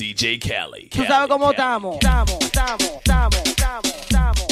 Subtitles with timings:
[0.00, 0.88] DJ Cali.
[0.88, 1.96] Tú sabes cómo estamos.
[1.96, 4.46] Estamos, estamos, estamos, estamos.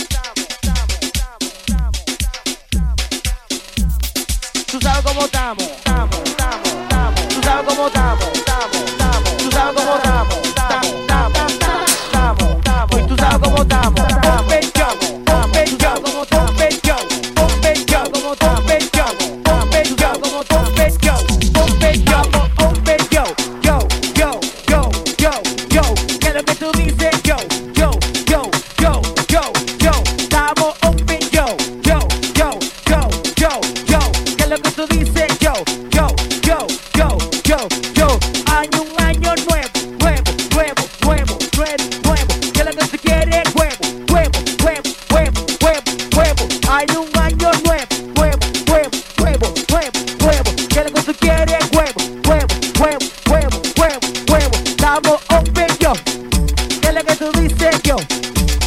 [4.71, 7.29] Tú sabes cómo estamos, estamos, estamos, estamos.
[7.29, 9.37] Tú sabes cómo estamos, estamos, estamos.
[9.38, 13.07] Tú sabes cómo estamos, estamos, estamos, estamos.
[13.09, 13.98] Tú sabes cómo estamos.
[46.70, 49.90] Hay un año nuevo, nuevo, nuevo, nuevo, nuevo,
[50.20, 50.50] nuevo.
[50.68, 51.64] ¿Qué es lo que tú quieres?
[51.72, 52.46] Huevo, huevo,
[52.78, 52.98] huevo,
[53.30, 54.00] huevo, huevo,
[54.30, 54.56] huevo.
[54.66, 55.92] Estamos open yo.
[56.82, 57.96] ¿Qué es lo que tú dices yo?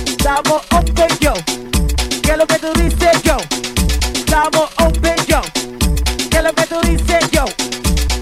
[0.08, 1.34] Estamos open yo.
[2.24, 3.38] ¿Qué es lo que tú dices yo?
[4.16, 5.42] Estamos open yo.
[6.32, 7.46] ¿Qué es lo que tú dices yo?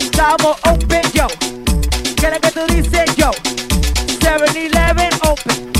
[0.01, 1.27] Estamos open yo.
[2.17, 3.31] ¿Qué es lo que tú dices yo?
[4.19, 5.71] 7-Eleven open.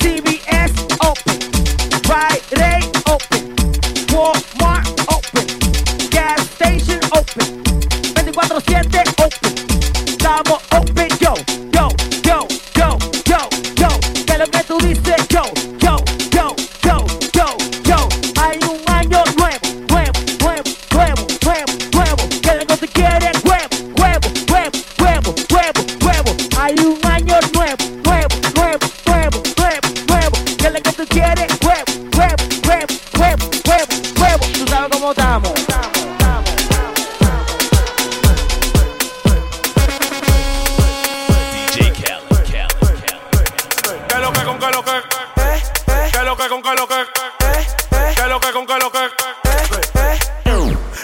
[0.00, 1.38] CBS open.
[2.50, 2.93] Rite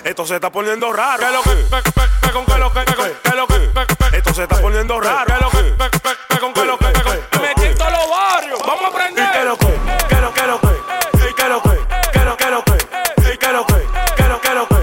[0.04, 1.18] Esto se está poniendo raro.
[1.18, 1.66] ¿Qué lo que?
[2.22, 2.84] ¿Qué con qué lo que?
[3.22, 4.16] ¿Qué lo que?
[4.16, 5.26] Esto se está poniendo raro.
[5.26, 5.74] ¿Qué lo que?
[6.28, 6.86] ¿Qué con qué lo que?
[6.86, 8.60] Me quito los barrios.
[8.66, 9.30] Vamos a aprender.
[9.32, 9.80] ¿Qué lo que?
[10.08, 11.34] ¿Qué lo que lo que?
[11.36, 11.78] ¿Qué lo que?
[12.12, 13.38] ¿Qué lo que lo que?
[13.38, 13.86] ¿Qué lo que?
[14.16, 14.76] ¿Qué lo que lo que?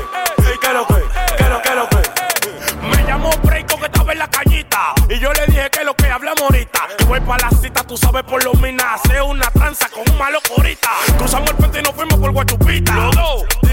[0.59, 1.03] ¿Qué lo que?
[1.37, 2.87] ¿Qué lo que lo que?
[2.87, 4.93] Me llamó que estaba en la cañita.
[5.09, 6.87] Y yo le dije que lo que hablamos ahorita.
[6.97, 9.01] Que voy para la cita, tú sabes por lo minas.
[9.03, 10.91] Hace una tranza con un malo corita.
[11.17, 12.93] Cruzamos el puente y nos fuimos por Guachupita.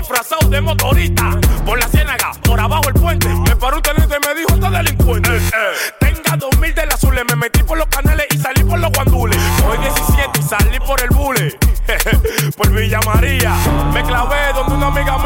[0.07, 1.31] Disfrazados de motorista.
[1.65, 3.27] Por la ciénaga, por abajo el puente.
[3.27, 5.31] Me paró un teniente y me dijo: Está delincuente.
[5.99, 7.25] Tenga dos mil del azules.
[7.31, 9.39] Me metí por los canales y salí por los guandules.
[9.67, 11.57] Hoy 17 y salí por el bule.
[12.59, 13.57] por Villa María.
[13.95, 15.17] Me clavé donde una amiga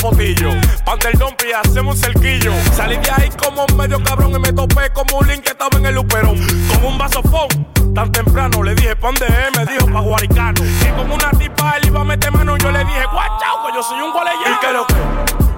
[0.00, 0.52] Capotillo.
[0.82, 2.52] Pan del Dompi, hacemos un cerquillo.
[2.74, 5.76] Salí de ahí como un medio cabrón y me topé como un link que estaba
[5.76, 6.38] en el luperón.
[6.68, 7.48] Con un vasofón.
[7.94, 9.58] Tan temprano le dije, ¿pa' dónde es?
[9.58, 10.64] Me dijo, pa' Guaricano.
[10.64, 12.56] Y como una tipa, él iba a meter mano.
[12.56, 14.56] Yo le dije, guachao, que yo soy un gualeyano.
[14.56, 14.94] ¿Y qué lo que?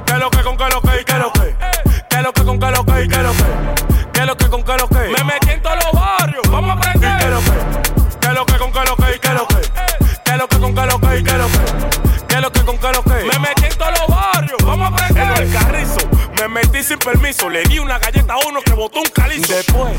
[0.06, 1.00] ¿Qué lo que con qué lo que?
[1.00, 1.56] ¿Y qué lo que?
[2.10, 3.04] ¿Qué lo que con qué lo que?
[3.04, 3.44] ¿Y qué lo que?
[4.12, 4.98] ¿Qué lo que con qué lo que?
[4.98, 6.42] Me metí en todos los barrios.
[6.50, 7.14] Vamos a aprender.
[7.14, 8.18] ¿Y qué lo que?
[8.20, 9.14] ¿Qué lo que con qué lo que?
[9.14, 9.56] ¿Y qué lo que?
[10.24, 11.18] ¿Qué lo que con qué lo que?
[11.18, 12.26] ¿Y qué lo que?
[12.26, 13.24] ¿Qué lo que con qué lo que?
[13.24, 13.61] Me metí
[16.82, 17.48] Sin permiso.
[17.48, 19.54] Le di una galleta a uno que botó un calizo.
[19.54, 19.94] Después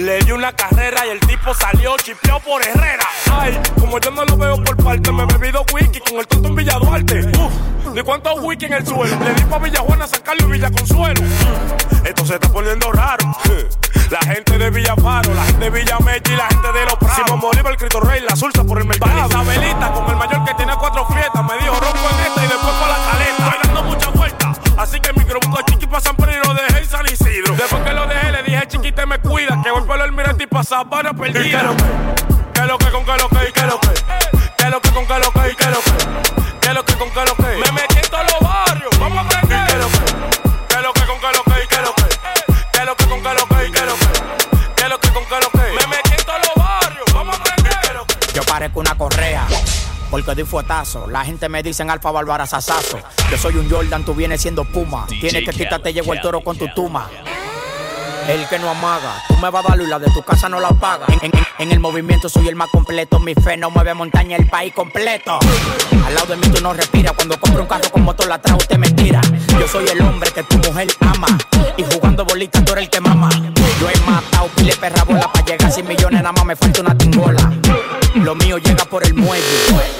[0.00, 3.06] le di una carrera y el tipo salió chipeado por Herrera.
[3.30, 6.48] Ay, como yo no lo veo por parte, me bebí dos whisky con el tonto
[6.48, 7.20] en Villa Duarte.
[7.38, 9.14] Uf, ¿de cuántos whisky en el suelo?
[9.22, 11.20] Le di pa' Villa Juana, San Carlos y Villa Consuelo.
[12.04, 13.36] Esto se está poniendo raro.
[14.10, 16.94] La gente de Villa Faro, la gente de Villa Mechi y la gente de Los
[16.94, 17.16] Prados.
[17.16, 19.26] Simón Bolívar, el Cristo Rey, la Sulsa por el mercado.
[19.26, 20.06] Isabelita con
[30.62, 31.40] el Almirante y pa' Sabana perdida.
[31.44, 31.84] ¿Y qué lo que?
[32.54, 33.48] ¿Qué lo que con qué lo que?
[33.48, 33.88] ¿Y qué lo que?
[34.56, 35.50] ¿Qué lo que con qué lo que?
[35.50, 35.92] ¿Y qué lo que?
[36.60, 37.42] ¿Qué lo que con qué lo que?
[37.42, 38.98] Me metí en todos los barrios.
[38.98, 39.58] Vamos a aprender.
[39.58, 39.98] ¿Y qué lo que?
[40.68, 41.62] ¿Qué lo que con qué lo que?
[41.62, 42.04] ¿Y qué lo que?
[42.72, 43.66] ¿Qué lo que con qué lo que?
[43.66, 44.74] ¿Y qué lo que?
[44.76, 45.58] ¿Qué lo que con qué lo que?
[45.58, 47.04] Me metí en todos los barrios.
[47.12, 47.72] Vamos a aprender.
[47.72, 48.32] ¿Y qué lo que?
[48.34, 49.46] Yo parezco una correa.
[50.10, 51.06] Porque doy fuetazo.
[51.08, 52.98] La gente me dice en Alfa Bárbara Sasazo.
[53.30, 55.06] Yo soy un Jordan, tú vienes siendo Puma.
[55.08, 57.08] DJ Tienes que quitarte, llegó el toro Kelly, con tu Kelly, tuma.
[58.28, 60.60] El que no amaga, tú me vas a dar y la de tu casa no
[60.60, 61.06] la paga.
[61.58, 63.18] En, el movimiento soy el más completo.
[63.18, 65.38] Mi fe no mueve montaña, el país completo.
[66.06, 67.12] Al lado de mí tú no respiras.
[67.12, 69.20] Cuando compro un carro con motor atrás, usted mentira.
[69.58, 71.26] Yo soy el hombre que tu mujer ama.
[71.76, 73.28] Y jugando bolitas tú eres el que mama.
[73.80, 76.96] Yo he matado pile perra bola para llegar 100 millones, nada más me falta una
[76.96, 77.52] tingola.
[78.14, 79.44] Lo mío llega por el muelle.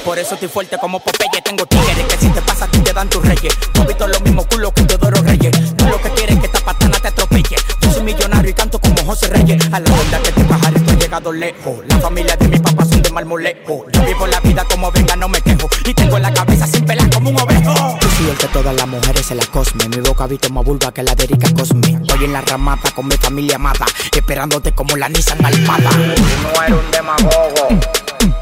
[0.05, 1.43] Por eso estoy fuerte como Popeye.
[1.43, 3.57] Tengo tigres que si te pasa, a te dan tus reyes.
[3.75, 5.75] No visto los mismos culos que Teodoro Reyes.
[5.79, 7.57] No lo que quieres que esta patana te atropelle.
[8.03, 9.63] Millonario y canto como José Reyes.
[9.73, 11.79] A la onda que te bajar estoy llegado lejos.
[11.87, 13.87] La familia de mi papá son de marmolejo.
[13.93, 15.69] Yo vivo la vida como venga, no me quejo.
[15.87, 17.99] Y tengo la cabeza sin pelar como un ovejo.
[18.01, 19.89] Yo soy que todas las mujeres se la cosme.
[19.89, 21.99] Mi boca visto más vulva que la de Erika Cosme.
[22.03, 23.87] Estoy en la ramata con mi familia amada.
[24.17, 25.91] Esperándote como la Nissan Almada.
[25.91, 25.99] Tú
[26.43, 27.69] no eres un demagogo.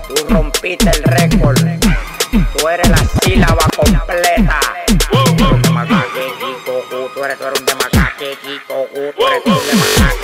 [0.09, 1.61] Tú rompiste el récord.
[2.57, 4.80] Tú eres la sílaba completa.
[9.47, 10.20] Oh do in my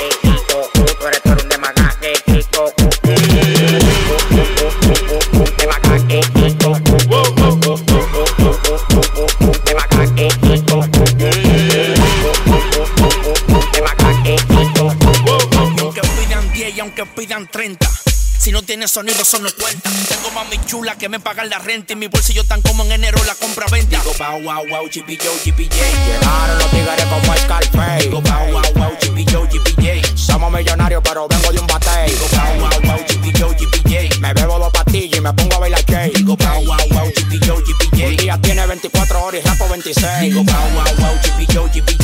[18.77, 19.91] tiene sonido, eso no cuenta.
[20.07, 21.95] Tengo mami chula que me pagan la renta.
[21.95, 23.97] Y mi bolsillo tan como en enero la compra venta.
[23.97, 28.05] Digo, wow, wow, wow, yo, chippy Llegaron los tigres como Scarface.
[28.05, 32.11] Digo, wow, wow, wow, yo, chippy Somos millonarios, pero vengo de un batey.
[32.11, 35.85] Digo, wow, wow, wow, yo, chippy Me bebo dos pastillas y me pongo a bailar
[35.89, 36.11] Jay.
[36.15, 37.11] Digo, wow, wow, wow,
[37.47, 40.21] yo, chippy Un día tiene 24 horas y rapo 26.
[40.21, 41.97] Digo, wow, wow, wow, yo, chippy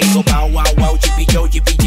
[0.00, 0.98] Digo, wow, wow, wow,
[1.30, 1.77] yo,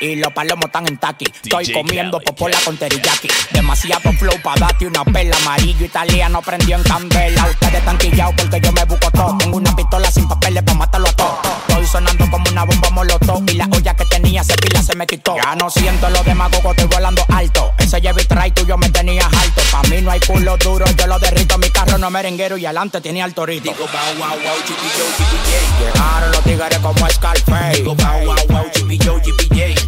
[0.00, 1.26] y los palomos están en taqui.
[1.26, 3.28] Estoy comiendo popola con teriyaki.
[3.52, 5.36] Demasiado flow para darte una pela.
[5.36, 7.46] Amarillo italiano prendió en candela.
[7.46, 9.36] Ustedes están quillados porque yo me busco todo.
[9.38, 11.38] Tengo una pistola sin papeles para matarlo a todos.
[11.68, 13.42] Estoy sonando como una bomba molotov.
[13.50, 13.95] Y la olla que
[14.36, 15.36] tenía ese pila se me quitó.
[15.36, 17.72] Ya no siento los demagogos, estoy volando alto.
[17.78, 19.62] Ese Chevy Tray tuyo me tenías alto.
[19.70, 21.58] Pa' mí no hay culo duro, yo lo derrito.
[21.58, 23.70] Mi carro no merenguero y adelante tenía el torito.
[23.70, 27.76] Digo, wow, wow, wow, yo, Llegaron los tigres como Scarface.
[27.76, 29.20] Digo, wow, wow, yo,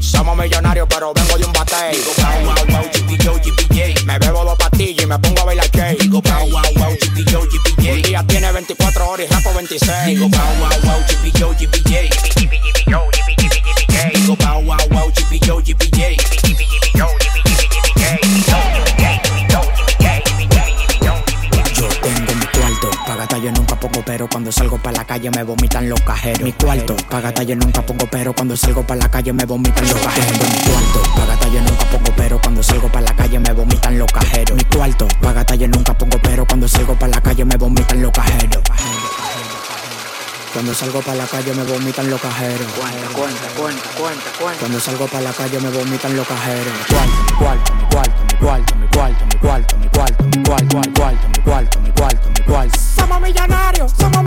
[0.01, 1.97] Somos millonarios, pero vengo de un batey.
[1.97, 3.35] Digo, wow, wow, wow, chippy yo,
[4.07, 5.97] Me bebo dos pastillas y me pongo a bailar Jay.
[6.01, 6.97] Digo, wow, wow, wow,
[7.27, 10.07] yo, Un día tiene 24 horas y rapo 26.
[10.07, 11.05] Digo, wow, wow, wow,
[11.35, 12.38] yo,
[14.29, 15.81] Digo, wow, wow, wow, chippy yo, tengo
[22.35, 25.99] mi cuarto, paga yo nunca pongo pero cuando salgo para la calle me vomitan los
[26.03, 26.43] cajeros.
[26.43, 29.95] Mi cuarto, paga yo nunca pongo pero cuando salgo para la calle me vomitan los
[29.99, 30.31] cajeros.
[30.31, 34.13] Mi cuarto, paga yo nunca pongo pero cuando salgo para la calle me vomitan los
[34.13, 34.57] cajeros.
[34.59, 38.13] Mi cuarto, paga yo nunca pongo pero cuando salgo para la calle me vomitan los
[38.13, 38.63] cajeros.
[40.53, 42.67] Cuando salgo para la calle me vomitan los cajeros.
[42.73, 44.59] Cuenta, cuenta, cuenta, cuenta, cuenta.
[44.61, 46.73] Cuando salgo para la calle me vomitan los cajeros.
[47.39, 51.29] Cuarto, mi cuarto, mi cuarto, mi cuarto, mi cuarto, mi cuarto, mi cuarto, mi cuarto,
[51.29, 52.79] mi cuarto, mi cuarto, mi cuarto.
[52.97, 54.25] Somos millonarios, somos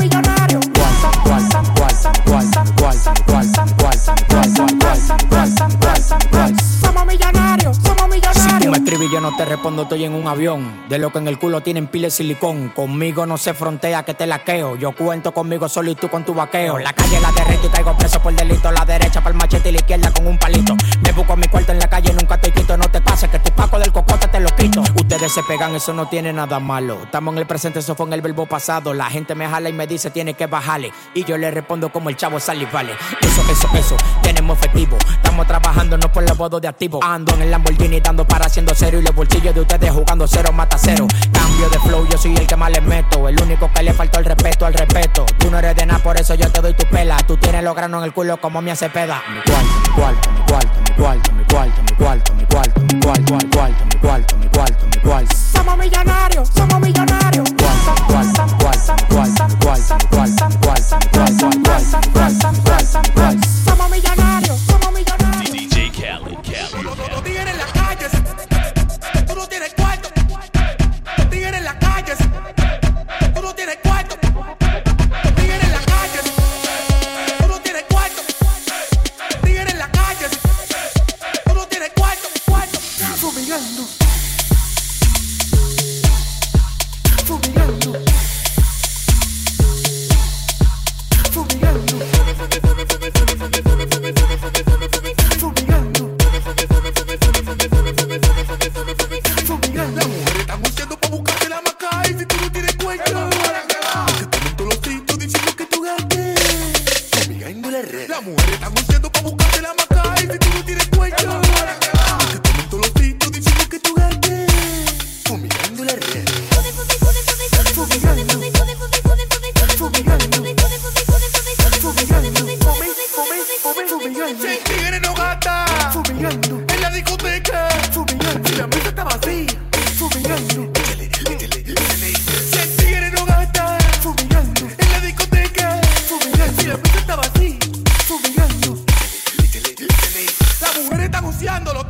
[9.21, 10.89] no te respondo, estoy en un avión.
[10.89, 12.69] De lo que en el culo tienen pile silicón.
[12.69, 14.75] Conmigo no se frontea que te laqueo.
[14.75, 16.79] Yo cuento conmigo solo y tú con tu vaqueo.
[16.79, 18.71] La calle la derrito y caigo preso por delito.
[18.71, 20.75] La derecha para el machete y la izquierda con un palito.
[21.03, 22.75] Me busco mi cuarto en la calle, nunca te quito.
[22.75, 24.81] No te pases que tu paco del cocote te lo quito.
[24.81, 27.03] Ustedes se pegan, eso no tiene nada malo.
[27.03, 28.93] Estamos en el presente, eso fue en el verbo pasado.
[28.93, 30.91] La gente me jala y me dice tiene que bajarle.
[31.13, 32.93] Y yo le respondo como el chavo sale vale.
[33.21, 34.97] Eso, eso, eso, tenemos efectivo.
[35.11, 36.99] Estamos trabajando no por los bodos de activo.
[37.03, 38.99] Ando en el Lamborghini dando para haciendo cero.
[38.99, 41.05] Y los bolsillos de ustedes jugando cero mata cero.
[41.33, 43.27] Cambio de flow, yo soy el que más les meto.
[43.27, 45.25] El único que le faltó el respeto al respeto.
[45.37, 47.17] Tú no eres de nada, por eso yo te doy tu pela.
[47.27, 49.21] Tú tienes los granos en el culo como me hace peda.
[49.27, 53.49] Mi cuarto, mi cuarto, mi cuarto, mi cuarto, mi cuarto, mi cuarto, mi cuarto, mi
[53.49, 55.35] cuarto, mi cuarto, mi cuarto, mi cuarto.
[55.35, 57.49] Somos millonarios, somos millonarios.
[57.51, 60.10] Cuarto, cuarto, cuarto, cuarto, cuarto,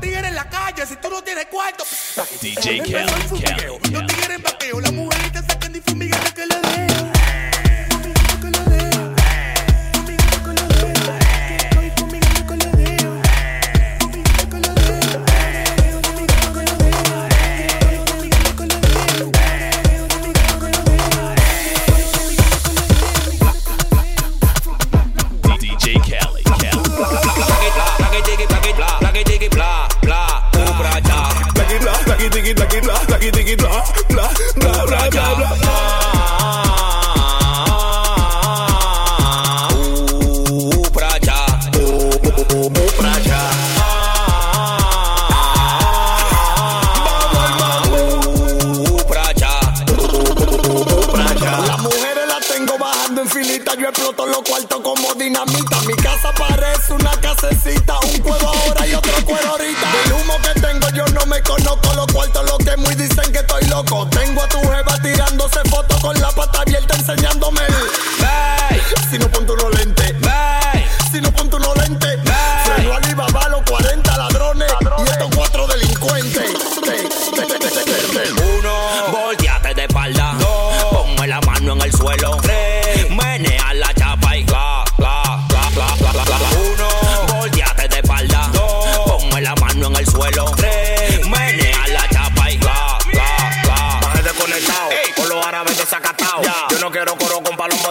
[0.02, 0.86] tigres en la calle.
[0.86, 1.86] Si tú no tienes cuarto,
[2.42, 4.21] DJ empezó
[53.92, 55.82] exploto los cuartos como dinamita.
[55.86, 59.92] Mi casa parece una casecita, un cuero ahora y otro cuero ahorita.
[59.92, 63.40] Del humo que tengo yo no me conozco los cuartos, lo que muy dicen que
[63.40, 64.08] estoy loco.
[64.10, 68.21] Tengo a tu jeva tirándose fotos con la pata abierta enseñándome el.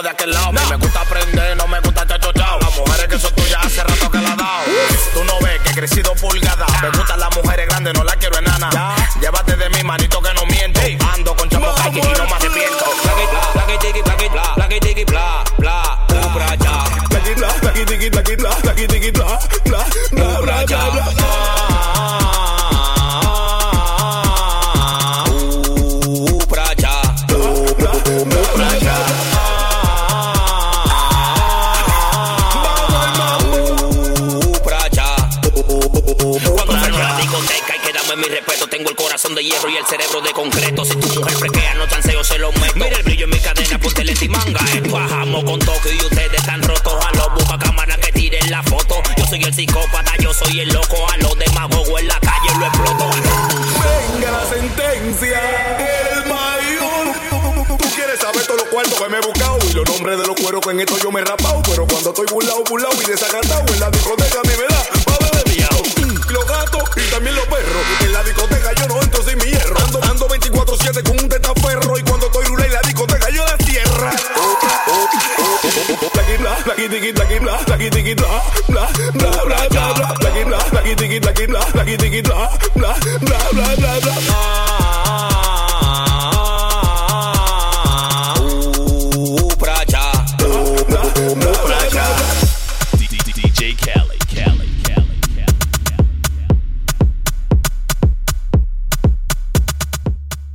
[0.03, 0.51] De aquel lado.
[0.51, 2.59] Me gusta aprender, no me gusta chachochao.
[2.59, 4.63] Las mujeres que son tuyas hace rato que la he dado.
[5.13, 6.65] Tú no ves que he crecido pulgada.
[6.81, 8.69] Me gustan las mujeres grandes, no las quiero enana.
[49.31, 51.09] Soy el psicópata, yo soy el loco.
[51.09, 53.09] A los demagogos en la calle lo exploto.
[54.11, 55.39] Venga la sentencia,
[56.11, 57.77] el mayor.
[57.77, 60.35] Tú quieres saber todos los cuartos que me he buscado y los nombres de los
[60.35, 61.61] cueros que en esto yo me he rapado.
[61.63, 65.17] Pero cuando estoy burlado, burlado y desacatado en la discoteca a mí me da pa'
[65.23, 65.81] beber miau.
[66.29, 67.83] Los gatos y también los perros.
[68.01, 69.79] En la discoteca yo no entro sin mi hierro.
[69.79, 72.03] Ando, ando 24-7 con un tetaferro y
[76.67, 78.37] lagi dikit lagi bla lagi dikit bla
[78.69, 78.85] bla
[79.17, 82.41] bla bla bla bla lagi bla lagi dikit lagi bla lagi dikit bla
[82.77, 82.91] bla
[83.25, 84.90] bla bla bla bla